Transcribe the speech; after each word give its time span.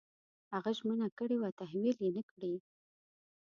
هغه 0.53 0.71
ژمنه 0.77 1.07
کړې 1.17 1.35
وه 1.39 1.49
تحویل 1.59 1.97
یې 2.05 2.11
نه 2.17 2.23
کړې. 2.31 2.53